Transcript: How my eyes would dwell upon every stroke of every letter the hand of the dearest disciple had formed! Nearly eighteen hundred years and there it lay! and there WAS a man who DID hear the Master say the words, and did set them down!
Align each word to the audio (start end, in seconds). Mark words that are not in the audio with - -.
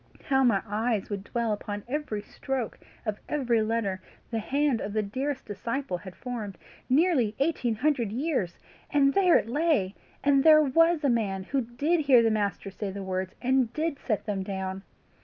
How 0.23 0.43
my 0.43 0.63
eyes 0.65 1.11
would 1.11 1.23
dwell 1.25 1.53
upon 1.53 1.83
every 1.87 2.23
stroke 2.23 2.79
of 3.05 3.19
every 3.29 3.61
letter 3.61 4.01
the 4.31 4.39
hand 4.39 4.81
of 4.81 4.93
the 4.93 5.03
dearest 5.03 5.45
disciple 5.45 5.97
had 5.99 6.15
formed! 6.15 6.57
Nearly 6.89 7.35
eighteen 7.37 7.75
hundred 7.75 8.11
years 8.11 8.57
and 8.89 9.13
there 9.13 9.37
it 9.37 9.47
lay! 9.47 9.93
and 10.23 10.43
there 10.43 10.63
WAS 10.63 11.03
a 11.03 11.09
man 11.09 11.43
who 11.43 11.61
DID 11.61 11.99
hear 11.99 12.23
the 12.23 12.31
Master 12.31 12.71
say 12.71 12.89
the 12.89 13.03
words, 13.03 13.35
and 13.43 13.71
did 13.73 13.99
set 13.99 14.25
them 14.25 14.41
down! 14.41 14.81